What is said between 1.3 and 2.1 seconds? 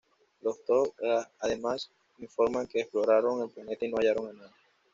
además